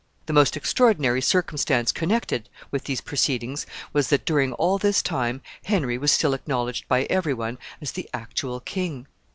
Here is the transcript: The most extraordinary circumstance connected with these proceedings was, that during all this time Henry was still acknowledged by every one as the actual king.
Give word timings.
The 0.25 0.33
most 0.33 0.57
extraordinary 0.57 1.21
circumstance 1.21 1.91
connected 1.91 2.49
with 2.71 2.85
these 2.85 3.01
proceedings 3.01 3.67
was, 3.93 4.07
that 4.07 4.25
during 4.25 4.51
all 4.53 4.79
this 4.79 4.99
time 5.03 5.41
Henry 5.65 5.99
was 5.99 6.11
still 6.11 6.33
acknowledged 6.33 6.87
by 6.87 7.03
every 7.03 7.35
one 7.35 7.59
as 7.83 7.91
the 7.91 8.09
actual 8.11 8.59
king. 8.61 9.05